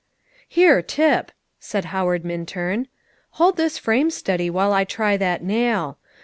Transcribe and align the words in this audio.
"Here 0.47 0.81
Tip!" 0.81 1.31
said 1.59 1.85
Howard 1.93 2.25
Minturn; 2.25 2.87
"hold 3.33 3.55
this 3.55 3.77
frame 3.77 4.09
steady 4.09 4.49
while 4.49 4.73
I 4.73 4.83
try 4.83 5.15
that 5.15 5.43
nail. 5.43 5.99